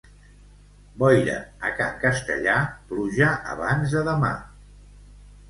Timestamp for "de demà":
3.99-4.35